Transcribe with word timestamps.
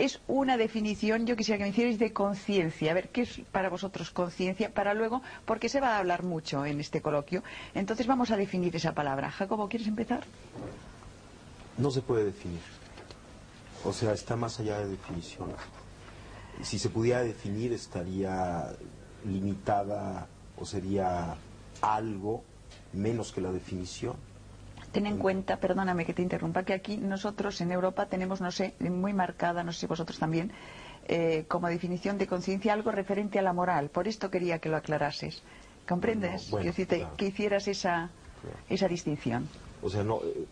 es 0.00 0.20
una 0.28 0.56
definición, 0.56 1.26
yo 1.26 1.36
quisiera 1.36 1.58
que 1.58 1.64
me 1.64 1.70
hicierais 1.70 1.98
de 1.98 2.12
conciencia. 2.12 2.90
A 2.90 2.94
ver, 2.94 3.10
¿qué 3.10 3.22
es 3.22 3.42
para 3.52 3.68
vosotros 3.68 4.10
conciencia? 4.10 4.72
Para 4.72 4.94
luego, 4.94 5.20
porque 5.44 5.68
se 5.68 5.80
va 5.80 5.96
a 5.96 5.98
hablar 5.98 6.22
mucho 6.22 6.64
en 6.64 6.80
este 6.80 7.02
coloquio. 7.02 7.42
Entonces 7.74 8.06
vamos 8.06 8.30
a 8.30 8.36
definir 8.38 8.74
esa 8.74 8.94
palabra. 8.94 9.30
Jacobo, 9.30 9.68
¿quieres 9.68 9.88
empezar? 9.88 10.24
No 11.76 11.90
se 11.90 12.00
puede 12.00 12.24
definir. 12.24 12.60
O 13.84 13.92
sea, 13.92 14.12
está 14.12 14.36
más 14.36 14.58
allá 14.58 14.78
de 14.78 14.88
definición. 14.88 15.48
Si 16.62 16.78
se 16.78 16.88
pudiera 16.88 17.22
definir, 17.22 17.72
estaría 17.74 18.72
limitada 19.26 20.28
o 20.58 20.64
sería 20.64 21.36
algo 21.82 22.42
menos 22.94 23.32
que 23.32 23.42
la 23.42 23.52
definición. 23.52 24.16
Ten 24.92 25.06
en 25.06 25.18
cuenta, 25.18 25.58
perdóname 25.58 26.04
que 26.04 26.14
te 26.14 26.22
interrumpa, 26.22 26.64
que 26.64 26.72
aquí 26.72 26.96
nosotros 26.96 27.60
en 27.60 27.70
Europa 27.70 28.06
tenemos, 28.06 28.40
no 28.40 28.50
sé, 28.50 28.74
muy 28.80 29.12
marcada, 29.12 29.62
no 29.62 29.72
sé 29.72 29.80
si 29.80 29.86
vosotros 29.86 30.18
también, 30.18 30.50
eh, 31.06 31.44
como 31.46 31.68
definición 31.68 32.18
de 32.18 32.26
conciencia 32.26 32.72
algo 32.72 32.90
referente 32.90 33.38
a 33.38 33.42
la 33.42 33.52
moral. 33.52 33.90
Por 33.90 34.08
esto 34.08 34.30
quería 34.30 34.58
que 34.58 34.68
lo 34.68 34.76
aclarases. 34.76 35.42
¿Comprendes? 35.88 36.50
que 37.16 37.26
hicieras 37.26 37.66
esa, 37.66 38.10
esa 38.68 38.88
distinción. 38.88 39.48
O 39.82 39.90
sea, 39.90 40.04
no, 40.04 40.20
eh, 40.24 40.46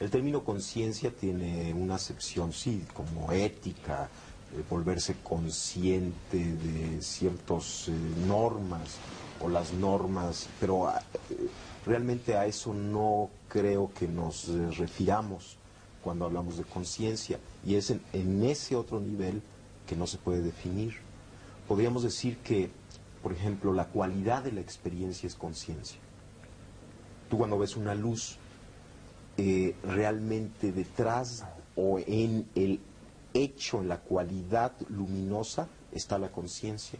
el 0.00 0.10
término 0.10 0.42
conciencia 0.44 1.10
tiene 1.10 1.72
una 1.72 1.94
acepción, 1.94 2.52
sí, 2.52 2.84
como 2.92 3.32
ética, 3.32 4.08
eh, 4.54 4.62
volverse 4.68 5.16
consciente 5.22 6.38
de 6.38 7.00
ciertas 7.00 7.88
normas 8.26 8.98
o 9.40 9.48
las 9.48 9.72
normas, 9.72 10.48
pero 10.60 10.92
realmente 11.86 12.36
a 12.36 12.46
eso 12.46 12.74
no 12.74 13.30
creo 13.48 13.92
que 13.94 14.08
nos 14.08 14.48
eh, 14.48 14.70
refiramos 14.72 15.56
cuando 16.02 16.24
hablamos 16.24 16.58
de 16.58 16.64
conciencia 16.64 17.38
y 17.64 17.76
es 17.76 17.90
en, 17.90 18.42
ese 18.42 18.76
otro 18.76 19.00
nivel 19.00 19.40
que 19.86 19.96
no 19.96 20.06
se 20.06 20.18
puede 20.18 20.42
definir. 20.42 20.94
Podríamos 21.68 22.02
decir 22.02 22.38
que, 22.38 22.70
por 23.22 23.32
ejemplo, 23.32 23.72
la 23.72 23.86
cualidad 23.86 24.42
de 24.42 24.52
la 24.52 24.60
experiencia 24.60 25.26
es 25.26 25.34
conciencia. 25.34 25.98
Tú 27.30 27.38
cuando 27.38 27.58
ves 27.58 27.76
una 27.76 27.94
luz, 27.94 28.36
eh, 29.36 29.74
realmente 29.82 30.72
detrás 30.72 31.44
o 31.76 31.98
en 31.98 32.48
el 32.54 32.80
hecho, 33.34 33.80
en 33.80 33.88
la 33.88 33.98
cualidad 33.98 34.72
luminosa, 34.88 35.68
está 35.92 36.18
la 36.18 36.30
conciencia. 36.30 36.98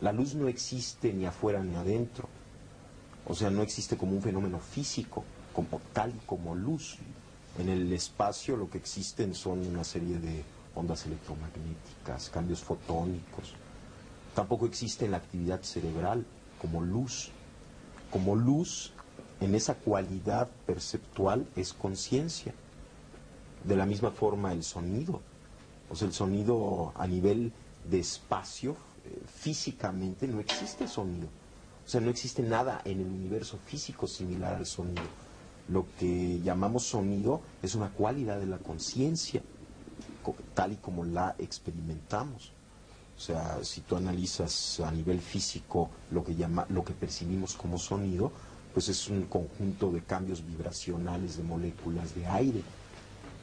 La 0.00 0.12
luz 0.12 0.34
no 0.34 0.48
existe 0.48 1.12
ni 1.12 1.26
afuera 1.26 1.62
ni 1.62 1.74
adentro. 1.76 2.28
O 3.26 3.34
sea, 3.34 3.50
no 3.50 3.62
existe 3.62 3.96
como 3.96 4.12
un 4.12 4.22
fenómeno 4.22 4.58
físico, 4.58 5.24
como 5.54 5.80
tal 5.92 6.12
como 6.26 6.54
luz. 6.54 6.98
En 7.58 7.68
el 7.68 7.92
espacio 7.92 8.56
lo 8.56 8.68
que 8.68 8.78
existen 8.78 9.34
son 9.34 9.66
una 9.66 9.84
serie 9.84 10.18
de 10.18 10.42
ondas 10.74 11.06
electromagnéticas, 11.06 12.28
cambios 12.28 12.60
fotónicos. 12.60 13.54
Tampoco 14.34 14.66
existe 14.66 15.04
en 15.04 15.12
la 15.12 15.18
actividad 15.18 15.62
cerebral 15.62 16.26
como 16.60 16.82
luz. 16.82 17.30
Como 18.10 18.36
luz, 18.36 18.92
en 19.40 19.54
esa 19.54 19.74
cualidad 19.74 20.50
perceptual, 20.66 21.46
es 21.56 21.72
conciencia. 21.72 22.52
De 23.62 23.76
la 23.76 23.86
misma 23.86 24.10
forma 24.10 24.52
el 24.52 24.62
sonido. 24.62 25.22
O 25.88 25.96
sea, 25.96 26.08
el 26.08 26.14
sonido 26.14 26.92
a 26.96 27.06
nivel 27.06 27.52
de 27.88 28.00
espacio, 28.00 28.72
eh, 29.04 29.22
físicamente 29.26 30.26
no 30.26 30.40
existe 30.40 30.86
sonido 30.88 31.28
o 31.84 31.88
sea, 31.88 32.00
no 32.00 32.10
existe 32.10 32.42
nada 32.42 32.80
en 32.84 33.00
el 33.00 33.06
universo 33.06 33.58
físico 33.58 34.06
similar 34.06 34.54
al 34.54 34.66
sonido. 34.66 35.02
Lo 35.68 35.86
que 35.98 36.40
llamamos 36.40 36.84
sonido 36.84 37.40
es 37.62 37.74
una 37.74 37.90
cualidad 37.90 38.40
de 38.40 38.46
la 38.46 38.58
conciencia, 38.58 39.42
tal 40.54 40.72
y 40.72 40.76
como 40.76 41.04
la 41.04 41.34
experimentamos. 41.38 42.52
O 43.16 43.20
sea, 43.20 43.62
si 43.62 43.82
tú 43.82 43.96
analizas 43.96 44.80
a 44.80 44.90
nivel 44.90 45.20
físico 45.20 45.90
lo 46.10 46.24
que, 46.24 46.34
llama, 46.34 46.66
lo 46.68 46.84
que 46.84 46.92
percibimos 46.92 47.54
como 47.54 47.78
sonido, 47.78 48.32
pues 48.72 48.88
es 48.88 49.08
un 49.08 49.22
conjunto 49.24 49.92
de 49.92 50.02
cambios 50.02 50.44
vibracionales 50.44 51.36
de 51.36 51.44
moléculas 51.44 52.14
de 52.14 52.26
aire, 52.26 52.62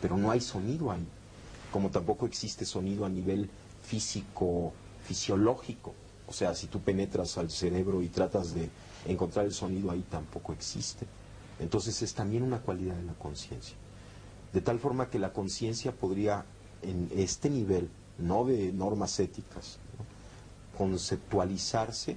pero 0.02 0.18
no 0.18 0.29
hay 0.29 0.41
sonido 0.41 0.91
ahí, 0.91 1.08
como 1.72 1.90
tampoco 1.90 2.25
existe 2.25 2.66
sonido 2.66 3.06
a 3.06 3.09
nivel 3.09 3.50
físico, 3.81 4.73
fisiológico. 5.06 5.96
O 6.31 6.34
sea, 6.34 6.56
si 6.56 6.68
tú 6.68 6.80
penetras 6.80 7.38
al 7.38 7.52
cerebro 7.52 8.02
y 8.02 8.08
tratas 8.08 8.53
de 8.53 8.69
encontrar 9.06 9.44
el 9.44 9.52
sonido 9.52 9.92
ahí, 9.92 10.02
tampoco 10.09 10.53
existe. 10.53 11.06
Entonces 11.59 12.02
es 12.02 12.14
también 12.14 12.44
una 12.44 12.62
cualidad 12.62 12.96
de 12.96 13.03
la 13.03 13.16
conciencia. 13.16 13.75
De 14.53 14.62
tal 14.62 14.80
forma 14.80 15.09
que 15.09 15.20
la 15.20 15.34
conciencia 15.34 15.91
podría, 15.91 16.46
en 16.84 17.09
este 17.14 17.50
nivel, 17.50 17.90
no 18.18 18.46
de 18.46 18.72
normas 18.72 19.20
éticas, 19.20 19.78
conceptualizarse 20.78 22.16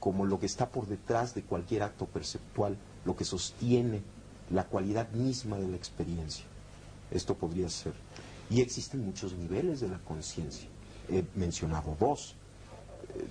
como 0.00 0.26
lo 0.26 0.38
que 0.38 0.44
está 0.44 0.68
por 0.68 0.86
detrás 0.86 1.34
de 1.34 1.42
cualquier 1.42 1.82
acto 1.82 2.04
perceptual, 2.04 2.76
lo 3.06 3.16
que 3.16 3.24
sostiene 3.24 4.02
la 4.50 4.66
cualidad 4.66 5.08
misma 5.12 5.56
de 5.56 5.68
la 5.68 5.76
experiencia. 5.76 6.44
Esto 7.10 7.34
podría 7.34 7.70
ser. 7.70 7.94
Y 8.50 8.60
existen 8.60 9.02
muchos 9.06 9.32
niveles 9.32 9.80
de 9.80 9.88
la 9.88 9.98
conciencia. 10.00 10.68
He 11.08 11.24
mencionado 11.34 11.96
dos 11.98 12.34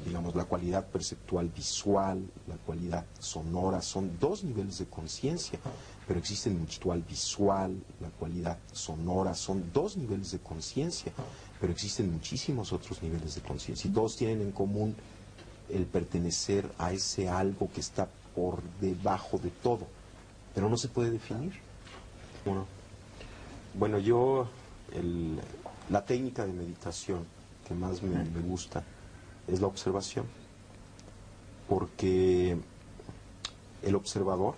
digamos, 0.05 0.35
la 0.35 0.45
cualidad 0.45 0.85
perceptual 0.87 1.49
visual, 1.49 2.25
la 2.47 2.55
cualidad 2.57 3.05
sonora, 3.19 3.81
son 3.81 4.17
dos 4.19 4.43
niveles 4.43 4.79
de 4.79 4.85
conciencia, 4.85 5.59
pero 6.07 6.19
existe 6.19 6.49
el 6.49 7.03
visual, 7.03 7.75
la 7.99 8.09
cualidad 8.09 8.57
sonora, 8.71 9.33
son 9.33 9.71
dos 9.73 9.97
niveles 9.97 10.31
de 10.31 10.39
conciencia, 10.39 11.11
pero 11.59 11.71
existen 11.71 12.11
muchísimos 12.11 12.71
otros 12.73 13.01
niveles 13.01 13.35
de 13.35 13.41
conciencia 13.41 13.89
y 13.89 13.93
todos 13.93 14.15
tienen 14.15 14.41
en 14.41 14.51
común 14.51 14.95
el 15.69 15.85
pertenecer 15.85 16.69
a 16.77 16.91
ese 16.91 17.27
algo 17.27 17.69
que 17.73 17.81
está 17.81 18.07
por 18.35 18.61
debajo 18.79 19.37
de 19.37 19.49
todo, 19.49 19.87
pero 20.53 20.69
no 20.69 20.77
se 20.77 20.89
puede 20.89 21.09
definir. 21.09 21.53
Bueno, 22.45 22.65
bueno 23.73 23.97
yo, 23.97 24.47
la 25.89 26.05
técnica 26.05 26.45
de 26.45 26.53
meditación 26.53 27.25
que 27.67 27.73
más 27.73 28.03
me 28.03 28.41
gusta, 28.41 28.83
es 29.47 29.61
la 29.61 29.67
observación, 29.67 30.25
porque 31.67 32.57
el 33.83 33.95
observador 33.95 34.55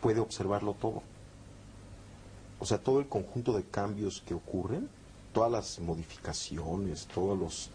puede 0.00 0.20
observarlo 0.20 0.74
todo. 0.74 1.02
O 2.60 2.66
sea, 2.66 2.78
todo 2.78 3.00
el 3.00 3.08
conjunto 3.08 3.52
de 3.52 3.64
cambios 3.64 4.22
que 4.26 4.34
ocurren, 4.34 4.88
todas 5.32 5.50
las 5.50 5.78
modificaciones, 5.78 7.06
todos 7.06 7.38
los, 7.38 7.70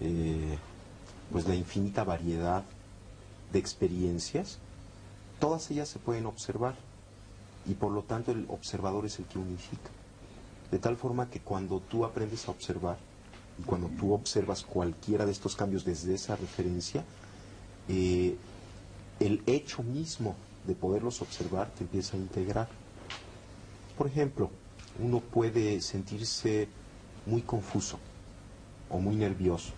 eh, 0.00 0.58
pues 1.32 1.46
la 1.48 1.54
infinita 1.54 2.04
variedad 2.04 2.62
de 3.52 3.58
experiencias, 3.58 4.58
todas 5.40 5.70
ellas 5.70 5.88
se 5.88 5.98
pueden 5.98 6.26
observar 6.26 6.74
y 7.66 7.74
por 7.74 7.92
lo 7.92 8.02
tanto 8.02 8.32
el 8.32 8.46
observador 8.48 9.06
es 9.06 9.18
el 9.18 9.24
que 9.26 9.38
unifica. 9.38 9.90
De 10.70 10.78
tal 10.78 10.96
forma 10.96 11.30
que 11.30 11.40
cuando 11.40 11.80
tú 11.80 12.04
aprendes 12.04 12.46
a 12.46 12.50
observar, 12.50 12.98
cuando 13.66 13.88
tú 13.88 14.12
observas 14.12 14.62
cualquiera 14.62 15.26
de 15.26 15.32
estos 15.32 15.56
cambios 15.56 15.84
desde 15.84 16.14
esa 16.14 16.36
referencia, 16.36 17.04
eh, 17.88 18.36
el 19.20 19.42
hecho 19.46 19.82
mismo 19.82 20.34
de 20.66 20.74
poderlos 20.74 21.22
observar 21.22 21.70
te 21.70 21.84
empieza 21.84 22.16
a 22.16 22.20
integrar. 22.20 22.68
Por 23.96 24.06
ejemplo, 24.06 24.50
uno 25.02 25.20
puede 25.20 25.80
sentirse 25.80 26.68
muy 27.26 27.42
confuso 27.42 27.98
o 28.90 28.98
muy 28.98 29.16
nervioso 29.16 29.72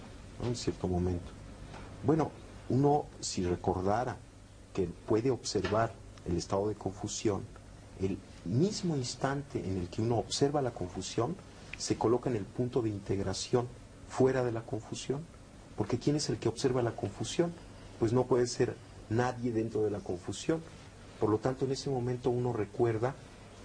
en 0.44 0.56
cierto 0.56 0.88
momento. 0.88 1.30
Bueno, 2.04 2.30
uno 2.68 3.06
si 3.20 3.44
recordara 3.44 4.16
que 4.74 4.86
puede 5.06 5.30
observar 5.30 5.92
el 6.26 6.36
estado 6.36 6.68
de 6.68 6.74
confusión, 6.74 7.42
el 8.00 8.18
mismo 8.44 8.96
instante 8.96 9.58
en 9.58 9.78
el 9.78 9.88
que 9.88 10.02
uno 10.02 10.18
observa 10.18 10.62
la 10.62 10.70
confusión, 10.70 11.36
se 11.80 11.96
coloca 11.96 12.28
en 12.28 12.36
el 12.36 12.44
punto 12.44 12.82
de 12.82 12.90
integración 12.90 13.66
fuera 14.08 14.44
de 14.44 14.52
la 14.52 14.60
confusión. 14.62 15.24
Porque 15.76 15.98
¿quién 15.98 16.16
es 16.16 16.28
el 16.28 16.38
que 16.38 16.50
observa 16.50 16.82
la 16.82 16.94
confusión? 16.94 17.52
Pues 17.98 18.12
no 18.12 18.26
puede 18.26 18.46
ser 18.46 18.76
nadie 19.08 19.50
dentro 19.50 19.82
de 19.82 19.90
la 19.90 20.00
confusión. 20.00 20.60
Por 21.18 21.30
lo 21.30 21.38
tanto, 21.38 21.64
en 21.64 21.72
ese 21.72 21.88
momento 21.88 22.28
uno 22.28 22.52
recuerda 22.52 23.14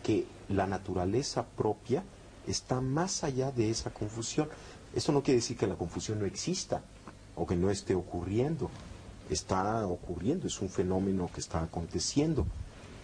que 0.01 0.25
la 0.47 0.65
naturaleza 0.65 1.45
propia 1.45 2.03
está 2.47 2.79
más 2.79 3.25
allá 3.25 3.51
de 3.51 3.69
esa 3.69 3.89
confusión. 3.89 4.47
Esto 4.93 5.11
no 5.11 5.21
quiere 5.21 5.39
decir 5.39 5.57
que 5.57 5.67
la 5.67 5.75
confusión 5.75 6.19
no 6.19 6.25
exista 6.25 6.83
o 7.35 7.45
que 7.45 7.57
no 7.57 7.69
esté 7.69 7.95
ocurriendo. 7.95 8.69
Está 9.29 9.85
ocurriendo, 9.87 10.47
es 10.47 10.61
un 10.61 10.69
fenómeno 10.69 11.29
que 11.33 11.41
está 11.41 11.63
aconteciendo, 11.63 12.45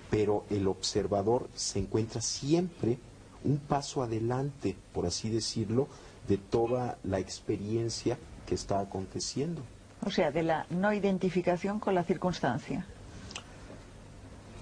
pero 0.10 0.46
el 0.50 0.68
observador 0.68 1.50
se 1.56 1.80
encuentra 1.80 2.22
siempre 2.22 2.98
un 3.44 3.58
paso 3.58 4.04
adelante, 4.04 4.76
por 4.94 5.06
así 5.06 5.30
decirlo, 5.30 5.88
de 6.28 6.38
toda 6.38 6.98
la 7.04 7.20
experiencia 7.20 8.18
que 8.46 8.56
está 8.56 8.80
aconteciendo. 8.80 9.62
O 10.06 10.12
sea, 10.12 10.32
de 10.32 10.44
la 10.44 10.66
no 10.70 10.94
identificación 10.94 11.80
con 11.80 11.96
la 11.96 12.04
circunstancia. 12.04 12.86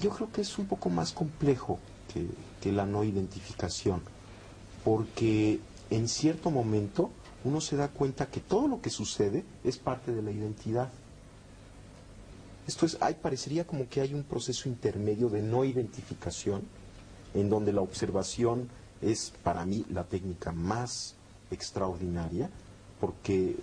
Yo 0.01 0.09
creo 0.11 0.31
que 0.31 0.41
es 0.41 0.57
un 0.57 0.65
poco 0.65 0.89
más 0.89 1.11
complejo 1.11 1.79
que, 2.13 2.25
que 2.61 2.71
la 2.71 2.85
no 2.85 3.03
identificación, 3.03 4.01
porque 4.83 5.59
en 5.89 6.07
cierto 6.07 6.51
momento 6.51 7.09
uno 7.43 7.61
se 7.61 7.75
da 7.75 7.87
cuenta 7.89 8.27
que 8.27 8.39
todo 8.39 8.67
lo 8.67 8.81
que 8.81 8.89
sucede 8.89 9.43
es 9.63 9.77
parte 9.77 10.11
de 10.11 10.21
la 10.21 10.31
identidad. 10.31 10.89
Esto 12.67 12.85
es, 12.85 12.97
hay, 13.01 13.15
parecería 13.15 13.65
como 13.65 13.87
que 13.89 14.01
hay 14.01 14.13
un 14.13 14.23
proceso 14.23 14.69
intermedio 14.69 15.29
de 15.29 15.41
no 15.41 15.65
identificación, 15.65 16.61
en 17.33 17.49
donde 17.49 17.73
la 17.73 17.81
observación 17.81 18.69
es 19.01 19.33
para 19.43 19.65
mí 19.65 19.85
la 19.89 20.03
técnica 20.03 20.51
más 20.51 21.15
extraordinaria, 21.51 22.49
porque, 22.99 23.55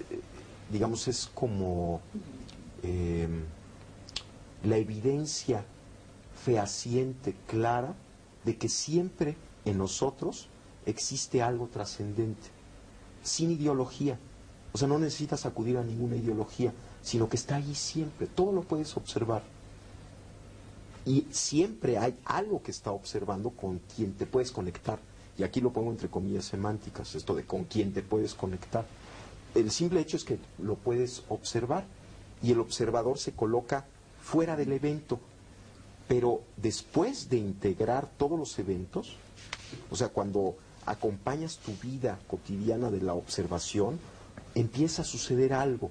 digamos, 0.70 1.08
es 1.08 1.28
como 1.34 2.00
eh, 2.82 3.28
la 4.64 4.76
evidencia 4.76 5.64
fehaciente, 6.44 7.34
clara, 7.46 7.94
de 8.44 8.56
que 8.56 8.68
siempre 8.68 9.36
en 9.64 9.78
nosotros 9.78 10.48
existe 10.86 11.42
algo 11.42 11.66
trascendente, 11.66 12.48
sin 13.22 13.50
ideología. 13.50 14.18
O 14.72 14.78
sea, 14.78 14.88
no 14.88 14.98
necesitas 14.98 15.46
acudir 15.46 15.76
a 15.76 15.82
ninguna 15.82 16.16
ideología, 16.16 16.72
sino 17.02 17.28
que 17.28 17.36
está 17.36 17.56
allí 17.56 17.74
siempre, 17.74 18.26
todo 18.26 18.52
lo 18.52 18.62
puedes 18.62 18.96
observar. 18.96 19.42
Y 21.06 21.26
siempre 21.30 21.96
hay 21.98 22.18
algo 22.24 22.62
que 22.62 22.72
está 22.72 22.90
observando 22.90 23.50
con 23.50 23.80
quien 23.94 24.12
te 24.14 24.26
puedes 24.26 24.50
conectar. 24.50 24.98
Y 25.38 25.44
aquí 25.44 25.60
lo 25.60 25.72
pongo 25.72 25.90
entre 25.90 26.08
comillas 26.08 26.46
semánticas, 26.46 27.14
esto 27.14 27.34
de 27.34 27.44
con 27.44 27.64
quién 27.64 27.92
te 27.92 28.02
puedes 28.02 28.34
conectar. 28.34 28.84
El 29.54 29.70
simple 29.70 30.00
hecho 30.00 30.16
es 30.16 30.24
que 30.24 30.38
lo 30.58 30.74
puedes 30.74 31.22
observar 31.28 31.84
y 32.42 32.52
el 32.52 32.60
observador 32.60 33.18
se 33.18 33.32
coloca 33.32 33.86
fuera 34.20 34.56
del 34.56 34.72
evento, 34.72 35.20
pero 36.08 36.42
después 36.56 37.28
de 37.30 37.38
integrar 37.38 38.10
todos 38.18 38.38
los 38.38 38.58
eventos, 38.58 39.16
o 39.90 39.96
sea, 39.96 40.08
cuando 40.08 40.56
acompañas 40.84 41.58
tu 41.58 41.72
vida 41.82 42.18
cotidiana 42.26 42.90
de 42.90 43.00
la 43.00 43.14
observación, 43.14 43.98
empieza 44.54 45.02
a 45.02 45.04
suceder 45.04 45.52
algo, 45.52 45.90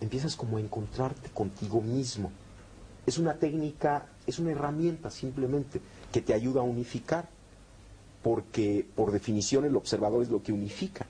empiezas 0.00 0.36
como 0.36 0.56
a 0.56 0.60
encontrarte 0.60 1.30
contigo 1.30 1.80
mismo. 1.80 2.30
Es 3.10 3.18
una 3.18 3.34
técnica, 3.34 4.06
es 4.24 4.38
una 4.38 4.52
herramienta 4.52 5.10
simplemente 5.10 5.80
que 6.12 6.20
te 6.20 6.32
ayuda 6.32 6.60
a 6.60 6.62
unificar, 6.62 7.28
porque 8.22 8.86
por 8.94 9.10
definición 9.10 9.64
el 9.64 9.74
observador 9.74 10.22
es 10.22 10.28
lo 10.28 10.44
que 10.44 10.52
unifica. 10.52 11.06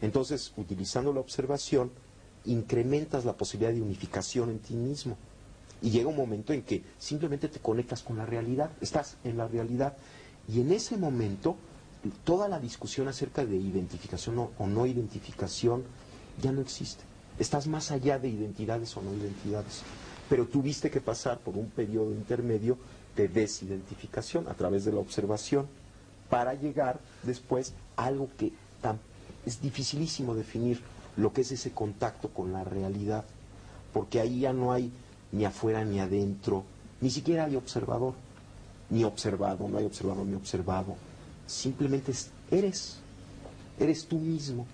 Entonces, 0.00 0.52
utilizando 0.56 1.12
la 1.12 1.18
observación, 1.18 1.90
incrementas 2.44 3.24
la 3.24 3.36
posibilidad 3.36 3.72
de 3.72 3.82
unificación 3.82 4.50
en 4.50 4.60
ti 4.60 4.74
mismo. 4.74 5.16
Y 5.82 5.90
llega 5.90 6.08
un 6.08 6.14
momento 6.14 6.52
en 6.52 6.62
que 6.62 6.84
simplemente 7.00 7.48
te 7.48 7.58
conectas 7.58 8.04
con 8.04 8.16
la 8.16 8.26
realidad, 8.26 8.70
estás 8.80 9.16
en 9.24 9.36
la 9.36 9.48
realidad. 9.48 9.96
Y 10.46 10.60
en 10.60 10.70
ese 10.70 10.96
momento, 10.96 11.56
toda 12.22 12.46
la 12.46 12.60
discusión 12.60 13.08
acerca 13.08 13.44
de 13.44 13.56
identificación 13.56 14.38
o, 14.38 14.66
no 14.68 14.86
identificación 14.86 15.82
ya 16.40 16.52
no 16.52 16.60
existe. 16.60 17.02
Estás 17.40 17.66
más 17.66 17.90
allá 17.90 18.20
de 18.20 18.28
identidades 18.28 18.96
o 18.96 19.02
no 19.02 19.12
identidades. 19.14 19.82
Pero 20.30 20.46
tuviste 20.46 20.90
que 20.90 21.02
pasar 21.02 21.38
por 21.40 21.56
un 21.58 21.68
periodo 21.68 22.12
intermedio 22.12 22.78
de 23.16 23.28
desidentificación 23.28 24.48
a 24.48 24.54
través 24.54 24.86
de 24.86 24.92
la 24.92 25.00
observación 25.00 25.66
para 26.30 26.54
llegar 26.54 27.00
después 27.24 27.74
a 27.96 28.06
algo 28.06 28.30
que 28.38 28.52
es 29.44 29.60
dificilísimo 29.60 30.34
definir, 30.34 30.80
lo 31.16 31.32
que 31.32 31.40
es 31.42 31.50
ese 31.52 31.72
contacto 31.72 32.28
con 32.28 32.52
la 32.52 32.64
realidad. 32.64 33.24
Porque 33.92 34.20
ahí 34.20 34.40
ya 34.40 34.52
no 34.52 34.72
hay 34.72 34.92
ni 35.32 35.44
afuera 35.44 35.84
ni 35.84 35.98
adentro, 35.98 36.64
ni 37.00 37.10
siquiera 37.10 37.44
hay 37.44 37.56
observador, 37.56 38.14
ni 38.90 39.04
observado, 39.04 39.68
no 39.68 39.78
hay 39.78 39.84
observador 39.84 40.24
ni 40.26 40.34
observado. 40.34 40.94
Simplemente 41.46 42.12
eres, 42.50 42.98
eres 43.78 44.06
tú 44.06 44.18
mismo. 44.18 44.66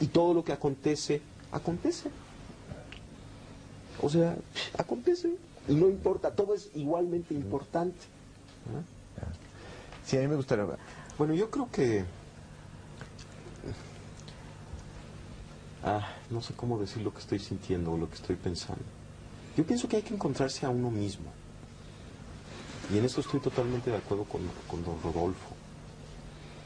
Y 0.00 0.06
todo 0.06 0.34
lo 0.34 0.42
que 0.44 0.52
acontece, 0.52 1.20
acontece. 1.52 2.10
O 4.02 4.08
sea, 4.08 4.36
acontece. 4.76 5.36
Y 5.68 5.74
no 5.74 5.88
importa, 5.88 6.30
todo 6.30 6.54
es 6.54 6.70
igualmente 6.74 7.34
importante. 7.34 7.98
Sí, 10.04 10.16
a 10.16 10.20
mí 10.20 10.28
me 10.28 10.36
gustaría... 10.36 10.66
Bueno, 11.16 11.34
yo 11.34 11.50
creo 11.50 11.70
que... 11.70 12.04
Ah, 15.82 16.08
no 16.30 16.40
sé 16.40 16.54
cómo 16.54 16.78
decir 16.78 17.02
lo 17.02 17.12
que 17.12 17.20
estoy 17.20 17.38
sintiendo 17.38 17.92
o 17.92 17.98
lo 17.98 18.08
que 18.08 18.14
estoy 18.14 18.36
pensando. 18.36 18.82
Yo 19.56 19.64
pienso 19.64 19.88
que 19.88 19.96
hay 19.96 20.02
que 20.02 20.14
encontrarse 20.14 20.66
a 20.66 20.70
uno 20.70 20.90
mismo. 20.90 21.26
Y 22.92 22.98
en 22.98 23.04
eso 23.04 23.20
estoy 23.20 23.40
totalmente 23.40 23.90
de 23.90 23.96
acuerdo 23.96 24.24
con, 24.24 24.42
con 24.68 24.84
don 24.84 25.00
Rodolfo. 25.02 25.54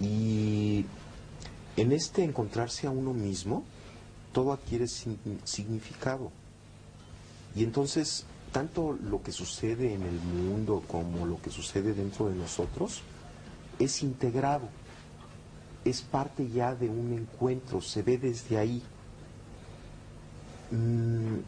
Y 0.01 0.85
en 1.77 1.93
este 1.93 2.25
encontrarse 2.25 2.87
a 2.87 2.91
uno 2.91 3.13
mismo, 3.13 3.65
todo 4.33 4.53
adquiere 4.53 4.87
significado. 4.89 6.31
Y 7.58 7.64
entonces, 7.64 8.25
tanto 8.52 8.93
lo 8.93 9.20
que 9.20 9.32
sucede 9.32 9.93
en 9.93 10.02
el 10.05 10.20
mundo 10.20 10.84
como 10.87 11.26
lo 11.26 11.43
que 11.43 11.50
sucede 11.50 11.93
dentro 11.93 12.28
de 12.28 12.37
nosotros 12.37 13.02
es 13.81 14.00
integrado, 14.05 14.69
es 15.84 16.00
parte 16.00 16.49
ya 16.49 16.76
de 16.76 16.88
un 16.88 17.12
encuentro, 17.12 17.81
se 17.81 18.02
ve 18.02 18.16
desde 18.16 18.58
ahí. 18.58 18.81
Mm, 20.70 21.38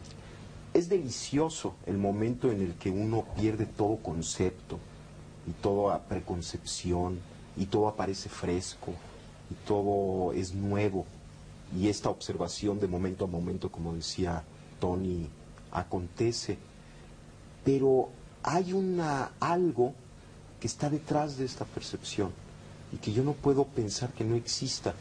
es 0.73 0.89
delicioso 0.89 1.75
el 1.85 1.97
momento 1.97 2.51
en 2.51 2.59
el 2.59 2.73
que 2.73 2.91
uno 2.91 3.23
pierde 3.37 3.65
todo 3.65 3.95
concepto 3.95 4.79
y 5.47 5.51
toda 5.61 6.03
preconcepción 6.09 7.19
y 7.55 7.67
todo 7.67 7.87
aparece 7.87 8.27
fresco 8.27 8.91
y 9.49 9.53
todo 9.65 10.33
es 10.33 10.53
nuevo 10.53 11.05
y 11.73 11.87
esta 11.87 12.09
observación 12.09 12.81
de 12.81 12.89
momento 12.89 13.23
a 13.23 13.27
momento, 13.29 13.71
como 13.71 13.93
decía 13.93 14.43
Tony, 14.81 15.29
acontece. 15.71 16.57
Pero 17.63 18.09
hay 18.43 18.73
una 18.73 19.31
algo 19.39 19.93
que 20.59 20.67
está 20.67 20.89
detrás 20.89 21.37
de 21.37 21.45
esta 21.45 21.65
percepción 21.65 22.31
y 22.93 22.97
que 22.97 23.13
yo 23.13 23.23
no 23.23 23.33
puedo 23.33 23.65
pensar 23.65 24.11
que 24.11 24.23
no 24.23 24.35
exista 24.35 24.93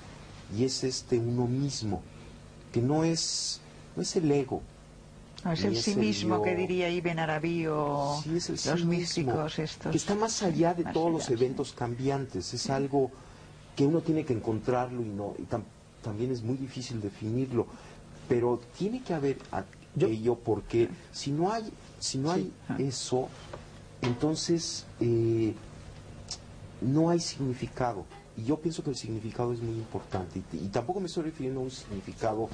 y 0.56 0.64
es 0.64 0.84
este 0.84 1.18
uno 1.18 1.46
mismo, 1.46 2.02
que 2.72 2.80
no 2.80 3.04
es 3.04 3.60
no 3.96 4.02
es 4.02 4.16
el 4.16 4.30
ego, 4.30 4.62
no, 5.44 5.52
es 5.52 5.64
el 5.64 5.76
sí 5.76 5.94
mismo 5.96 6.42
que 6.42 6.54
diría 6.54 6.90
Ibn 6.90 7.18
Arabi 7.18 7.66
o 7.66 8.22
los 8.26 8.84
místicos 8.84 9.58
estos. 9.58 9.90
Que 9.90 9.96
está 9.96 10.14
más 10.14 10.42
allá 10.42 10.74
de 10.74 10.84
todos 10.84 11.10
los 11.10 11.30
eventos 11.30 11.72
cambiantes. 11.72 12.52
Es 12.52 12.68
algo 12.68 13.10
que 13.74 13.84
uno 13.84 14.00
tiene 14.00 14.24
que 14.24 14.34
encontrarlo 14.34 15.02
y 15.02 15.08
no 15.08 15.34
y 15.38 15.46
también 16.02 16.30
es 16.30 16.42
muy 16.42 16.56
difícil 16.56 17.00
definirlo. 17.00 17.66
Pero 18.28 18.60
tiene 18.78 19.02
que 19.02 19.14
haber 19.14 19.38
aquello 19.96 20.36
porque 20.36 20.88
si 21.12 21.30
no 21.30 21.52
hay 21.52 21.70
si 22.00 22.18
no 22.18 22.30
hay 22.32 22.50
eso, 22.78 23.28
entonces 24.02 24.86
eh, 25.00 25.54
no 26.80 27.10
hay 27.10 27.20
significado. 27.20 28.06
Y 28.36 28.44
yo 28.44 28.56
pienso 28.56 28.82
que 28.82 28.90
el 28.90 28.96
significado 28.96 29.52
es 29.52 29.60
muy 29.60 29.74
importante. 29.74 30.40
Y, 30.52 30.64
y 30.64 30.68
tampoco 30.68 31.00
me 31.00 31.06
estoy 31.06 31.24
refiriendo 31.24 31.60
a 31.60 31.64
un 31.64 31.70
significado 31.70 32.48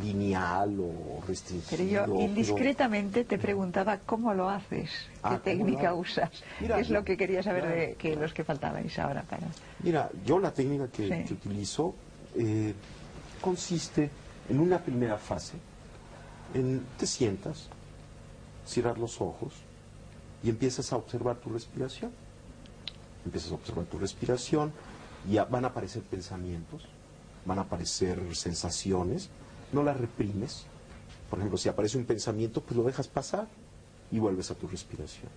lineal 0.00 0.78
o 0.78 1.22
restringido. 1.26 1.70
Pero 1.70 1.84
yo 1.84 2.20
indiscretamente 2.20 3.24
te 3.24 3.38
preguntaba 3.38 3.98
cómo 3.98 4.32
lo 4.32 4.48
haces, 4.48 4.90
qué 5.14 5.20
ah, 5.22 5.40
técnica 5.42 5.94
usas. 5.94 6.30
es 6.60 6.90
lo 6.90 7.04
que 7.04 7.16
quería 7.16 7.42
saber 7.42 7.66
de 7.66 7.94
que 7.94 8.14
los 8.16 8.32
que 8.32 8.44
faltabais 8.44 8.96
ahora 8.98 9.22
para. 9.22 9.48
Mira, 9.82 10.10
yo 10.24 10.38
la 10.38 10.52
técnica 10.52 10.88
que, 10.88 11.26
utilizo 11.30 11.94
eh, 12.36 12.74
consiste 13.40 14.10
en 14.48 14.60
una 14.60 14.78
primera 14.78 15.16
fase, 15.16 15.54
en 16.54 16.86
te 16.98 17.06
sientas, 17.06 17.68
cierras 18.66 18.96
los 18.98 19.20
ojos 19.20 19.52
y 20.42 20.50
empiezas 20.50 20.92
a 20.92 20.96
observar 20.96 21.36
tu 21.36 21.50
respiración. 21.50 22.12
Empiezas 23.24 23.52
a 23.52 23.54
observar 23.54 23.86
tu 23.86 23.98
respiración 23.98 24.72
y 25.28 25.36
van 25.36 25.64
a 25.64 25.68
aparecer 25.68 26.02
pensamientos, 26.02 26.82
van 27.44 27.58
a 27.58 27.62
aparecer 27.62 28.34
sensaciones, 28.36 29.30
no 29.72 29.82
la 29.82 29.94
reprimes. 29.94 30.66
Por 31.30 31.38
ejemplo, 31.38 31.58
si 31.58 31.68
aparece 31.68 31.98
un 31.98 32.04
pensamiento, 32.04 32.60
pues 32.60 32.76
lo 32.76 32.84
dejas 32.84 33.08
pasar 33.08 33.48
y 34.10 34.18
vuelves 34.18 34.50
a 34.50 34.54
tu 34.54 34.68
respiración. 34.68 35.30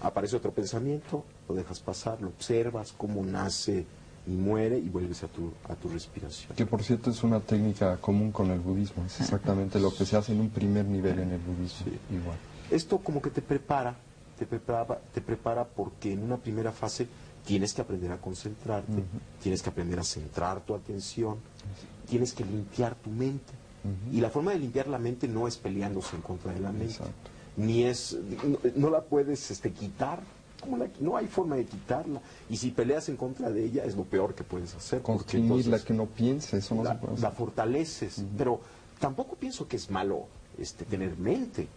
Aparece 0.00 0.36
otro 0.36 0.52
pensamiento, 0.52 1.24
lo 1.48 1.54
dejas 1.54 1.80
pasar, 1.80 2.20
lo 2.20 2.28
observas, 2.28 2.92
cómo 2.92 3.24
nace 3.24 3.86
y 4.28 4.32
muere 4.32 4.78
y 4.78 4.88
vuelves 4.88 5.22
a 5.24 5.28
tu, 5.28 5.52
a 5.68 5.74
tu 5.74 5.88
respiración. 5.88 6.54
Que 6.54 6.66
por 6.66 6.82
cierto 6.82 7.10
es 7.10 7.22
una 7.22 7.40
técnica 7.40 7.96
común 7.96 8.30
con 8.30 8.50
el 8.50 8.60
budismo, 8.60 9.04
es 9.06 9.20
exactamente 9.20 9.80
lo 9.80 9.94
que 9.94 10.04
se 10.04 10.16
hace 10.16 10.32
en 10.32 10.40
un 10.40 10.50
primer 10.50 10.84
nivel 10.84 11.18
en 11.18 11.30
el 11.30 11.40
budismo. 11.40 11.86
Igual. 12.10 12.36
Esto 12.70 12.98
como 12.98 13.22
que 13.22 13.30
te 13.30 13.40
prepara, 13.40 13.96
te 14.38 14.44
prepara, 14.44 15.00
te 15.14 15.20
prepara 15.20 15.64
porque 15.64 16.12
en 16.12 16.22
una 16.22 16.36
primera 16.36 16.72
fase 16.72 17.08
tienes 17.46 17.72
que 17.72 17.80
aprender 17.80 18.12
a 18.12 18.18
concentrarte, 18.18 19.02
tienes 19.42 19.62
que 19.62 19.70
aprender 19.70 19.98
a 19.98 20.04
centrar 20.04 20.60
tu 20.60 20.74
atención, 20.74 21.36
tienes 22.08 22.34
que 22.34 22.44
limpiar 22.44 22.94
tu 22.94 23.10
mente. 23.10 23.52
Y 24.12 24.20
la 24.20 24.28
forma 24.28 24.50
de 24.50 24.58
limpiar 24.58 24.88
la 24.88 24.98
mente 24.98 25.26
no 25.26 25.48
es 25.48 25.56
peleándose 25.56 26.16
en 26.16 26.20
contra 26.20 26.52
de 26.52 26.60
la 26.60 26.72
mente, 26.72 26.98
ni 27.56 27.84
es, 27.84 28.18
no, 28.76 28.90
la 28.90 29.00
puedes 29.00 29.50
este, 29.50 29.72
quitar, 29.72 30.20
no 31.00 31.16
hay 31.16 31.26
forma 31.26 31.56
de 31.56 31.64
quitarla. 31.64 32.20
Y 32.50 32.56
si 32.56 32.70
peleas 32.70 33.08
en 33.08 33.16
contra 33.16 33.50
de 33.50 33.64
ella, 33.64 33.84
es 33.84 33.96
lo 33.96 34.04
peor 34.04 34.34
que 34.34 34.44
puedes 34.44 34.74
hacer. 34.74 35.02
la 35.66 35.78
que 35.78 35.94
no 35.94 36.06
piense, 36.06 36.58
eso 36.58 36.74
no 36.74 36.82
la, 36.82 36.94
se 36.94 36.98
puede 36.98 37.20
La 37.20 37.30
fortaleces. 37.30 38.22
Pero 38.36 38.60
tampoco 38.98 39.36
pienso 39.36 39.68
que 39.68 39.76
es 39.76 39.90
malo 39.90 40.26
este, 40.58 40.84
tener 40.84 41.16
mente. 41.16 41.68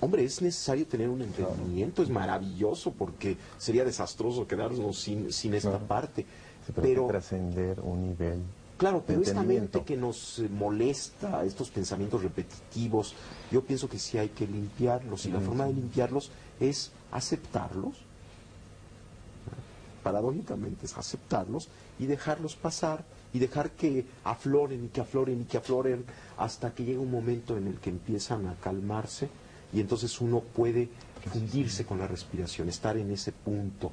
Hombre, 0.00 0.24
es 0.24 0.42
necesario 0.42 0.86
tener 0.86 1.08
un 1.08 1.22
entendimiento, 1.22 2.02
es 2.02 2.08
maravilloso 2.08 2.90
porque 2.90 3.36
sería 3.56 3.84
desastroso 3.84 4.46
quedarnos 4.46 4.98
sin, 4.98 5.32
sin 5.32 5.54
esta 5.54 5.78
parte. 5.78 6.26
pero, 6.74 7.06
trascender 7.06 7.80
un 7.80 8.08
nivel. 8.08 8.42
Claro, 8.76 9.04
pero 9.06 9.20
esta 9.20 9.42
mente 9.42 9.82
que 9.84 9.96
nos 9.96 10.42
molesta, 10.50 11.44
estos 11.44 11.68
pensamientos 11.70 12.22
repetitivos, 12.22 13.14
yo 13.52 13.62
pienso 13.62 13.88
que 13.88 13.98
sí 13.98 14.16
hay 14.16 14.30
que 14.30 14.46
limpiarlos 14.46 15.26
y 15.26 15.30
la 15.30 15.40
forma 15.40 15.66
de 15.66 15.74
limpiarlos 15.74 16.30
es 16.58 16.90
aceptarlos, 17.12 17.94
paradójicamente 20.02 20.86
es 20.86 20.96
aceptarlos 20.96 21.68
y 21.98 22.06
dejarlos 22.06 22.56
pasar 22.56 23.04
y 23.32 23.38
dejar 23.38 23.70
que 23.70 24.06
afloren 24.24 24.84
y 24.84 24.88
que 24.88 25.00
afloren 25.00 25.42
y 25.42 25.44
que 25.44 25.58
afloren 25.58 26.04
hasta 26.38 26.74
que 26.74 26.84
llega 26.84 27.00
un 27.00 27.10
momento 27.10 27.56
en 27.56 27.66
el 27.66 27.78
que 27.78 27.90
empiezan 27.90 28.46
a 28.46 28.54
calmarse 28.56 29.28
y 29.72 29.80
entonces 29.80 30.20
uno 30.20 30.40
puede 30.40 30.88
fundirse 31.32 31.84
con 31.84 31.98
la 31.98 32.06
respiración, 32.06 32.68
estar 32.68 32.96
en 32.96 33.10
ese 33.10 33.32
punto. 33.32 33.92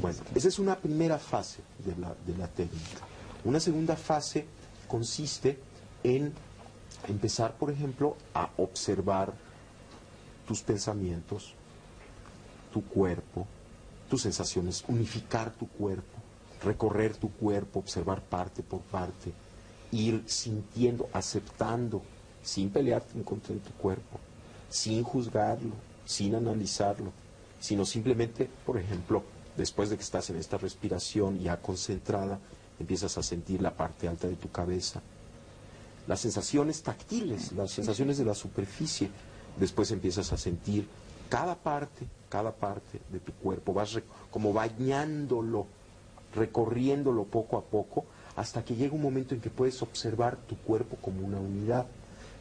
bueno, 0.00 0.18
esa 0.34 0.48
es 0.48 0.58
una 0.58 0.76
primera 0.76 1.18
fase 1.18 1.60
de 1.84 1.96
la, 1.96 2.14
de 2.26 2.36
la 2.36 2.46
técnica. 2.46 3.00
Una 3.44 3.58
segunda 3.58 3.96
fase 3.96 4.46
consiste 4.86 5.58
en 6.04 6.32
empezar, 7.08 7.54
por 7.56 7.70
ejemplo, 7.70 8.16
a 8.34 8.50
observar 8.58 9.32
tus 10.46 10.62
pensamientos, 10.62 11.54
tu 12.72 12.84
cuerpo, 12.84 13.25
tus 14.08 14.22
sensaciones, 14.22 14.84
unificar 14.88 15.52
tu 15.52 15.68
cuerpo, 15.68 16.18
recorrer 16.62 17.16
tu 17.16 17.30
cuerpo, 17.30 17.80
observar 17.80 18.22
parte 18.22 18.62
por 18.62 18.80
parte, 18.80 19.32
ir 19.92 20.22
sintiendo, 20.26 21.08
aceptando, 21.12 22.02
sin 22.42 22.70
pelearte 22.70 23.16
en 23.16 23.24
contra 23.24 23.54
de 23.54 23.60
tu 23.60 23.72
cuerpo, 23.72 24.18
sin 24.68 25.02
juzgarlo, 25.02 25.72
sin 26.04 26.34
analizarlo, 26.34 27.12
sino 27.60 27.84
simplemente, 27.84 28.48
por 28.64 28.78
ejemplo, 28.78 29.22
después 29.56 29.90
de 29.90 29.96
que 29.96 30.02
estás 30.02 30.30
en 30.30 30.36
esta 30.36 30.58
respiración 30.58 31.40
ya 31.40 31.56
concentrada, 31.56 32.38
empiezas 32.78 33.16
a 33.18 33.22
sentir 33.22 33.62
la 33.62 33.76
parte 33.76 34.06
alta 34.06 34.28
de 34.28 34.36
tu 34.36 34.50
cabeza, 34.50 35.02
las 36.06 36.20
sensaciones 36.20 36.82
táctiles, 36.82 37.52
las 37.52 37.72
sensaciones 37.72 38.18
de 38.18 38.24
la 38.24 38.34
superficie, 38.34 39.10
después 39.58 39.90
empiezas 39.90 40.32
a 40.32 40.36
sentir 40.36 40.86
cada 41.28 41.56
parte, 41.56 42.06
cada 42.28 42.52
parte 42.52 43.00
de 43.10 43.20
tu 43.20 43.32
cuerpo, 43.32 43.72
vas 43.72 43.98
como 44.30 44.52
bañándolo, 44.52 45.66
recorriéndolo 46.34 47.24
poco 47.24 47.56
a 47.56 47.62
poco, 47.62 48.04
hasta 48.36 48.64
que 48.64 48.76
llega 48.76 48.94
un 48.94 49.02
momento 49.02 49.34
en 49.34 49.40
que 49.40 49.50
puedes 49.50 49.80
observar 49.82 50.36
tu 50.36 50.56
cuerpo 50.56 50.96
como 51.00 51.26
una 51.26 51.38
unidad 51.38 51.86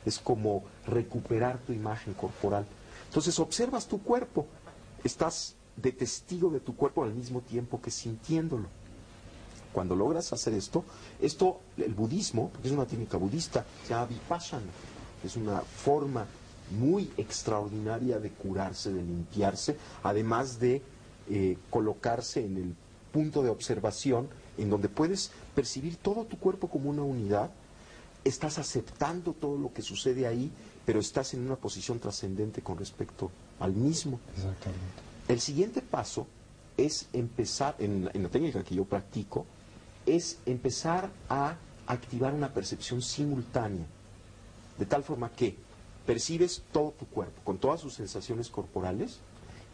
es 0.06 0.20
como 0.20 0.63
recuperar 0.86 1.58
tu 1.60 1.74
imagen 1.74 2.13
corporal. 2.13 2.65
Entonces 3.08 3.39
observas 3.39 3.88
tu 3.88 4.01
cuerpo, 4.01 4.46
estás 5.04 5.56
de 5.75 5.92
testigo 5.92 6.50
de 6.50 6.60
tu 6.60 6.75
cuerpo 6.75 7.04
al 7.04 7.13
mismo 7.13 7.42
tiempo 7.42 7.82
que 7.82 7.92
sintiéndolo. 7.92 8.68
Cuando 9.74 9.96
logras 9.96 10.32
hacer 10.32 10.54
esto, 10.54 10.86
esto, 11.20 11.60
el 11.77 11.94
budismo, 11.94 12.50
porque 12.50 12.70
es 12.70 12.74
una 12.74 12.86
técnica 12.86 13.18
budista, 13.18 13.65
se 13.84 13.89
llama 13.89 14.06
vipassana, 14.06 14.72
es 15.24 15.36
una 15.36 15.60
forma 15.60 16.25
muy 16.72 17.12
extraordinaria 17.17 18.19
de 18.19 18.31
curarse, 18.31 18.91
de 18.91 19.01
limpiarse, 19.01 19.77
además 20.03 20.60
de 20.60 20.81
eh, 21.29 21.57
colocarse 21.69 22.45
en 22.45 22.57
el 22.57 22.75
punto 23.12 23.43
de 23.43 23.50
observación 23.50 24.27
en 24.57 24.69
donde 24.69 24.89
puedes 24.89 25.31
percibir 25.53 25.98
todo 25.98 26.25
tu 26.25 26.38
cuerpo 26.38 26.69
como 26.69 26.89
una 26.89 27.03
unidad 27.03 27.51
estás 28.25 28.57
aceptando 28.57 29.34
todo 29.34 29.57
lo 29.57 29.72
que 29.72 29.81
sucede 29.81 30.27
ahí, 30.27 30.51
pero 30.86 31.00
estás 31.00 31.34
en 31.36 31.45
una 31.45 31.55
posición 31.55 32.00
trascendente 32.00 32.62
con 32.62 32.77
respecto 32.77 33.31
al 33.60 33.74
mismo. 33.74 34.19
Exactamente. 34.36 34.84
El 35.27 35.39
siguiente 35.39 35.81
paso 35.81 36.27
es 36.75 37.07
empezar, 37.13 37.75
en, 37.79 38.05
la 38.05 38.29
técnica 38.29 38.63
que 38.63 38.75
yo 38.75 38.84
practico, 38.84 39.45
es 40.05 40.39
empezar 40.45 41.10
a 41.29 41.55
activar 41.88 42.34
una 42.34 42.51
percepción 42.51 43.01
simultánea, 43.01 43.86
de 44.77 44.86
tal 44.86 45.03
forma 45.03 45.31
que 45.31 45.55
percibes 46.06 46.64
todo 46.72 46.92
tu 46.92 47.06
cuerpo, 47.06 47.42
con 47.44 47.58
todas 47.58 47.82
sus 47.82 47.94
sensaciones 47.94 48.50
corporales, 48.50 49.20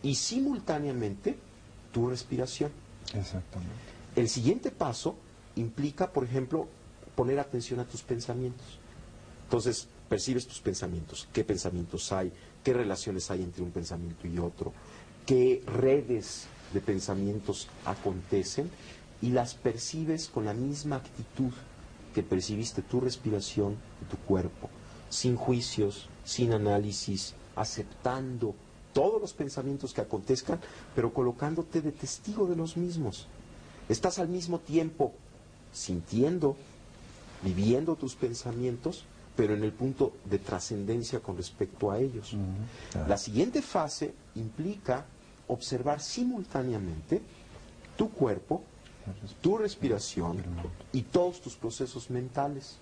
y 0.03 0.15
simultáneamente 0.15 1.37
tu 1.91 2.09
respiración. 2.09 2.71
Exactamente. 3.13 3.73
El 4.15 4.29
siguiente 4.29 4.71
paso 4.71 5.15
implica, 5.55 6.11
por 6.11 6.23
ejemplo, 6.23 6.67
poner 7.15 7.39
atención 7.39 7.79
a 7.79 7.85
tus 7.85 8.01
pensamientos. 8.01 8.79
Entonces, 9.43 9.87
percibes 10.09 10.47
tus 10.47 10.59
pensamientos, 10.59 11.27
qué 11.33 11.43
pensamientos 11.43 12.11
hay, 12.11 12.31
qué 12.63 12.73
relaciones 12.73 13.31
hay 13.31 13.43
entre 13.43 13.63
un 13.63 13.71
pensamiento 13.71 14.27
y 14.27 14.37
otro, 14.39 14.73
qué 15.25 15.63
redes 15.65 16.47
de 16.73 16.81
pensamientos 16.81 17.67
acontecen 17.85 18.69
y 19.21 19.29
las 19.29 19.53
percibes 19.53 20.27
con 20.27 20.45
la 20.45 20.53
misma 20.53 20.97
actitud 20.97 21.51
que 22.13 22.23
percibiste 22.23 22.81
tu 22.81 22.99
respiración 22.99 23.77
y 24.01 24.05
tu 24.09 24.17
cuerpo, 24.17 24.69
sin 25.11 25.35
juicios, 25.35 26.09
sin 26.25 26.53
análisis, 26.53 27.35
aceptando 27.55 28.55
todos 28.93 29.21
los 29.21 29.33
pensamientos 29.33 29.93
que 29.93 30.01
acontezcan, 30.01 30.59
pero 30.95 31.13
colocándote 31.13 31.81
de 31.81 31.91
testigo 31.91 32.47
de 32.47 32.55
los 32.55 32.75
mismos. 32.75 33.27
Estás 33.87 34.17
al 34.17 34.29
mismo 34.29 34.57
tiempo 34.57 35.13
sintiendo 35.71 36.55
viviendo 37.43 37.95
tus 37.95 38.15
pensamientos, 38.15 39.05
pero 39.35 39.53
en 39.53 39.63
el 39.63 39.71
punto 39.71 40.13
de 40.25 40.39
trascendencia 40.39 41.19
con 41.19 41.37
respecto 41.37 41.91
a 41.91 41.99
ellos. 41.99 42.35
La 43.07 43.17
siguiente 43.17 43.61
fase 43.61 44.13
implica 44.35 45.05
observar 45.47 46.01
simultáneamente 46.01 47.21
tu 47.97 48.09
cuerpo, 48.09 48.63
tu 49.41 49.57
respiración 49.57 50.43
y 50.93 51.03
todos 51.03 51.41
tus 51.41 51.55
procesos 51.55 52.09
mentales. 52.09 52.77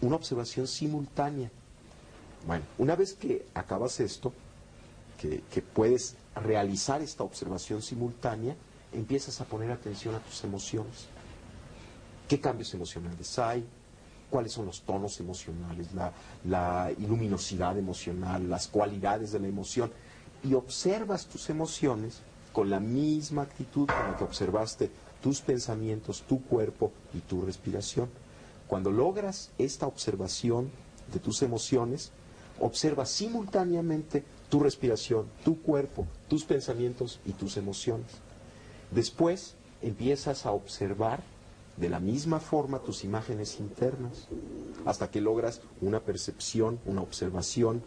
Una 0.00 0.16
observación 0.16 0.66
simultánea. 0.66 1.50
Bueno, 2.46 2.64
una 2.78 2.96
vez 2.96 3.14
que 3.14 3.46
acabas 3.54 4.00
esto, 4.00 4.32
que, 5.20 5.42
que 5.52 5.62
puedes 5.62 6.16
realizar 6.36 7.02
esta 7.02 7.24
observación 7.24 7.82
simultánea, 7.82 8.56
empiezas 8.92 9.40
a 9.40 9.44
poner 9.44 9.70
atención 9.70 10.14
a 10.14 10.20
tus 10.20 10.44
emociones. 10.44 11.06
¿Qué 12.28 12.40
cambios 12.40 12.72
emocionales 12.74 13.38
hay? 13.38 13.66
cuáles 14.30 14.52
son 14.52 14.66
los 14.66 14.82
tonos 14.82 15.18
emocionales, 15.20 15.88
la, 16.44 16.92
luminosidad 16.98 17.78
emocional, 17.78 18.48
las 18.48 18.68
cualidades 18.68 19.32
de 19.32 19.40
la 19.40 19.48
emoción, 19.48 19.90
y 20.44 20.54
observas 20.54 21.26
tus 21.26 21.50
emociones 21.50 22.20
con 22.52 22.70
la 22.70 22.80
misma 22.80 23.42
actitud 23.42 23.86
con 23.86 24.10
la 24.10 24.16
que 24.16 24.24
observaste 24.24 24.90
tus 25.22 25.40
pensamientos, 25.40 26.22
tu 26.22 26.42
cuerpo 26.42 26.92
y 27.12 27.20
tu 27.20 27.42
respiración. 27.42 28.08
Cuando 28.66 28.90
logras 28.90 29.50
esta 29.58 29.86
observación 29.86 30.70
de 31.12 31.18
tus 31.18 31.42
emociones, 31.42 32.12
observas 32.60 33.10
simultáneamente 33.10 34.24
tu 34.48 34.60
respiración, 34.60 35.26
tu 35.44 35.60
cuerpo, 35.60 36.06
tus 36.28 36.44
pensamientos 36.44 37.20
y 37.26 37.32
tus 37.32 37.56
emociones. 37.56 38.06
Después 38.90 39.54
empiezas 39.82 40.46
a 40.46 40.52
observar 40.52 41.22
de 41.76 41.88
la 41.88 42.00
misma 42.00 42.40
forma 42.40 42.80
tus 42.80 43.04
imágenes 43.04 43.60
internas, 43.60 44.26
hasta 44.84 45.10
que 45.10 45.20
logras 45.20 45.60
una 45.80 46.00
percepción, 46.00 46.80
una 46.86 47.02
observación, 47.02 47.82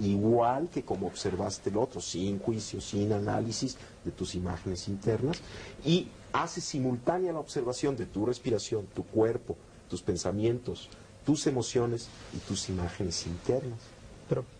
igual 0.00 0.68
que 0.70 0.84
como 0.84 1.06
observaste 1.06 1.70
el 1.70 1.76
otro, 1.76 2.00
sin 2.00 2.38
juicio, 2.38 2.80
sin 2.80 3.12
análisis 3.12 3.76
de 4.04 4.12
tus 4.12 4.34
imágenes 4.34 4.88
internas, 4.88 5.40
y 5.84 6.08
haces 6.32 6.64
simultánea 6.64 7.32
la 7.32 7.40
observación 7.40 7.96
de 7.96 8.06
tu 8.06 8.24
respiración, 8.24 8.86
tu 8.94 9.04
cuerpo, 9.04 9.56
tus 9.90 10.00
pensamientos, 10.02 10.88
tus 11.26 11.46
emociones 11.46 12.08
y 12.34 12.38
tus 12.38 12.68
imágenes 12.70 13.26
internas. 13.26 13.78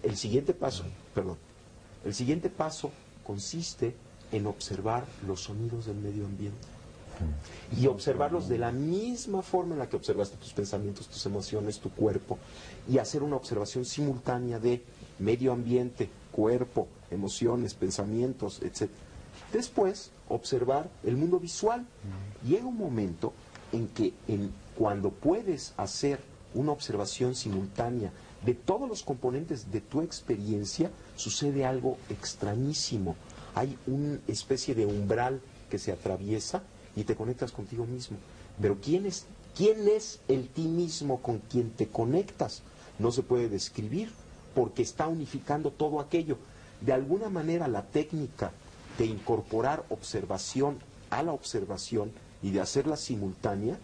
El 0.02 0.16
siguiente 0.16 0.54
paso, 0.54 0.84
perdón, 1.14 1.36
el 2.04 2.14
siguiente 2.14 2.48
paso 2.48 2.90
consiste 3.24 3.94
en 4.32 4.46
observar 4.46 5.04
los 5.26 5.42
sonidos 5.42 5.86
del 5.86 5.96
medio 5.96 6.24
ambiente. 6.24 6.66
y 7.76 7.88
observarlos 7.88 8.48
de 8.48 8.58
la 8.58 8.70
misma 8.70 9.42
forma 9.42 9.72
en 9.74 9.80
la 9.80 9.88
que 9.88 9.96
observaste 9.96 10.36
tus 10.36 10.52
pensamientos, 10.52 11.08
tus 11.08 11.26
emociones, 11.26 11.80
tu 11.80 11.90
cuerpo, 11.90 12.38
y 12.88 12.98
hacer 12.98 13.24
una 13.24 13.34
observación 13.34 13.84
simultánea 13.84 14.60
de 14.60 14.84
medio 15.18 15.52
ambiente, 15.52 16.08
cuerpo, 16.30 16.86
emociones, 17.10 17.74
pensamientos, 17.74 18.62
etc. 18.62 18.88
Después, 19.52 20.12
observar 20.28 20.88
el 21.04 21.16
mundo 21.16 21.40
visual. 21.40 21.84
Llega 22.46 22.66
un 22.66 22.78
momento 22.78 23.32
en 23.72 23.88
que 23.88 24.12
en, 24.28 24.52
cuando 24.76 25.10
puedes 25.10 25.74
hacer 25.76 26.20
una 26.54 26.72
observación 26.72 27.34
simultánea 27.34 28.12
de 28.44 28.54
todos 28.54 28.88
los 28.88 29.02
componentes 29.02 29.70
de 29.70 29.80
tu 29.80 30.00
experiencia, 30.00 30.90
sucede 31.16 31.64
algo 31.64 31.98
extrañísimo. 32.08 33.16
Hay 33.54 33.76
una 33.86 34.18
especie 34.28 34.74
de 34.74 34.86
umbral 34.86 35.40
que 35.70 35.78
se 35.78 35.92
atraviesa 35.92 36.62
y 36.94 37.04
te 37.04 37.16
conectas 37.16 37.52
contigo 37.52 37.86
mismo. 37.86 38.16
Pero 38.60 38.78
¿quién 38.80 39.06
es, 39.06 39.26
quién 39.56 39.88
es 39.88 40.20
el 40.28 40.48
ti 40.48 40.62
mismo 40.62 41.20
con 41.20 41.38
quien 41.38 41.70
te 41.70 41.88
conectas? 41.88 42.62
No 42.98 43.10
se 43.10 43.22
puede 43.22 43.48
describir 43.48 44.10
porque 44.54 44.82
está 44.82 45.06
unificando 45.08 45.70
todo 45.70 46.00
aquello. 46.00 46.38
De 46.80 46.92
alguna 46.92 47.28
manera 47.28 47.68
la 47.68 47.86
técnica 47.86 48.52
de 48.98 49.06
incorporar 49.06 49.84
observación 49.90 50.78
a 51.10 51.22
la 51.22 51.32
observación 51.32 52.12
y 52.42 52.50
de 52.50 52.60
hacerla 52.60 52.96
simultánea, 52.96 53.78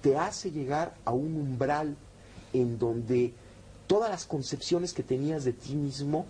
te 0.00 0.16
hace 0.16 0.50
llegar 0.50 0.94
a 1.04 1.12
un 1.12 1.36
umbral 1.36 1.96
en 2.52 2.78
donde 2.78 3.32
todas 3.86 4.10
las 4.10 4.24
concepciones 4.24 4.92
que 4.92 5.02
tenías 5.02 5.44
de 5.44 5.52
ti 5.52 5.74
mismo 5.74 6.26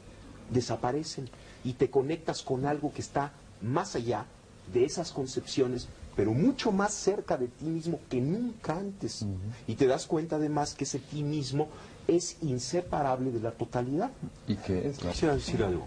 desaparecen 0.50 1.28
y 1.64 1.74
te 1.74 1.90
conectas 1.90 2.42
con 2.42 2.66
algo 2.66 2.92
que 2.92 3.00
está 3.00 3.32
más 3.62 3.96
allá 3.96 4.26
de 4.72 4.84
esas 4.84 5.12
concepciones, 5.12 5.88
pero 6.16 6.32
mucho 6.32 6.72
más 6.72 6.92
cerca 6.92 7.36
de 7.36 7.48
ti 7.48 7.64
mismo 7.64 8.00
que 8.08 8.20
nunca 8.20 8.76
antes. 8.76 9.24
Y 9.66 9.74
te 9.74 9.86
das 9.86 10.06
cuenta 10.06 10.36
además 10.36 10.74
que 10.74 10.84
ese 10.84 10.98
ti 10.98 11.22
mismo 11.22 11.68
es 12.06 12.36
inseparable 12.42 13.30
de 13.30 13.40
la 13.40 13.50
totalidad. 13.52 14.10
¿Y 14.46 14.56
qué 14.56 14.88
es? 14.88 15.02
La... 15.02 15.12
Quisiera 15.12 15.34
decir 15.34 15.62
algo. 15.62 15.86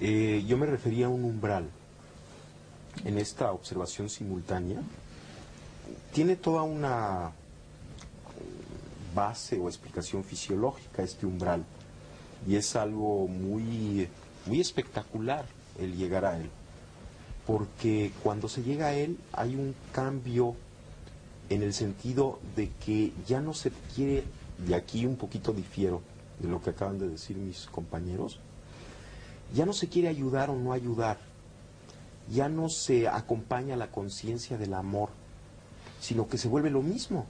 Eh, 0.00 0.44
yo 0.46 0.56
me 0.58 0.66
refería 0.66 1.06
a 1.06 1.08
un 1.08 1.24
umbral. 1.24 1.68
En 3.04 3.18
esta 3.18 3.52
observación 3.52 4.08
simultánea, 4.08 4.80
tiene 6.12 6.36
toda 6.36 6.62
una 6.62 7.32
base 9.16 9.58
o 9.58 9.66
explicación 9.66 10.22
fisiológica 10.22 11.02
este 11.02 11.26
umbral. 11.26 11.64
Y 12.46 12.54
es 12.54 12.76
algo 12.76 13.26
muy, 13.26 14.08
muy 14.46 14.60
espectacular 14.60 15.46
el 15.80 15.96
llegar 15.96 16.24
a 16.24 16.38
él. 16.38 16.50
Porque 17.44 18.12
cuando 18.22 18.48
se 18.48 18.62
llega 18.62 18.88
a 18.88 18.94
él 18.94 19.18
hay 19.32 19.56
un 19.56 19.74
cambio 19.92 20.54
en 21.48 21.62
el 21.62 21.72
sentido 21.72 22.38
de 22.54 22.70
que 22.84 23.12
ya 23.26 23.40
no 23.40 23.54
se 23.54 23.72
quiere, 23.94 24.24
y 24.68 24.72
aquí 24.74 25.06
un 25.06 25.16
poquito 25.16 25.52
difiero 25.52 26.02
de 26.38 26.48
lo 26.48 26.60
que 26.60 26.70
acaban 26.70 26.98
de 26.98 27.08
decir 27.08 27.36
mis 27.36 27.66
compañeros, 27.66 28.40
ya 29.54 29.64
no 29.64 29.72
se 29.72 29.88
quiere 29.88 30.08
ayudar 30.08 30.50
o 30.50 30.56
no 30.56 30.72
ayudar, 30.72 31.18
ya 32.32 32.48
no 32.48 32.68
se 32.68 33.08
acompaña 33.08 33.76
la 33.76 33.90
conciencia 33.90 34.58
del 34.58 34.74
amor, 34.74 35.10
sino 36.00 36.28
que 36.28 36.38
se 36.38 36.48
vuelve 36.48 36.70
lo 36.70 36.82
mismo. 36.82 37.26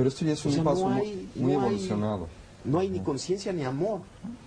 Pero 0.00 0.08
esto 0.08 0.24
ya 0.24 0.32
es 0.32 0.42
un 0.46 0.52
O 0.52 0.54
sea, 0.54 0.64
paso 0.64 0.88
no 0.88 0.94
muy- 0.96 1.06
hay- 1.06 1.30
muy 1.34 1.52
no 1.52 1.60
hay- 1.60 1.66
evolucionado. 1.66 2.26
No 2.64 2.78
hay 2.78 2.88
ni 2.88 3.00
conciencia 3.00 3.52
ni 3.52 3.64
amor, 3.64 4.00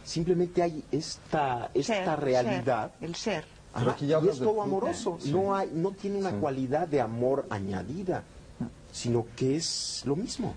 simplemente 0.04 0.64
hay 0.64 0.84
esta, 0.92 1.70
esta 1.76 1.94
Ser, 2.16 2.20
realidad. 2.20 2.92
ser, 3.00 3.08
el 3.10 3.16
ser. 3.16 3.46
Pero 3.72 3.86
Ajá, 3.86 3.92
aquí 3.92 4.08
ya 4.08 4.20
y 4.20 4.30
es 4.30 4.40
todo 4.40 4.64
amoroso, 4.64 5.18
Sí. 5.22 5.32
no, 5.32 5.56
hay, 5.56 5.70
no 5.72 5.92
tiene 5.92 6.18
una 6.18 6.32
Sí. 6.32 6.38
cualidad 6.42 6.88
de 6.88 7.02
amor 7.02 7.46
añadida, 7.52 8.24
sino 8.92 9.28
que 9.36 9.58
es 9.58 10.02
lo 10.06 10.16
mismo. 10.16 10.56